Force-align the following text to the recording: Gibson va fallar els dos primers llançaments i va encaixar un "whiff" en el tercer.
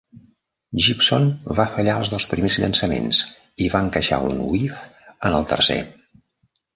Gibson 0.83 1.27
va 1.59 1.65
fallar 1.73 1.97
els 2.03 2.11
dos 2.13 2.25
primers 2.31 2.57
llançaments 2.63 3.19
i 3.65 3.67
va 3.73 3.81
encaixar 3.89 4.19
un 4.31 4.39
"whiff" 4.53 4.81
en 5.29 5.37
el 5.41 5.47
tercer. 5.53 5.77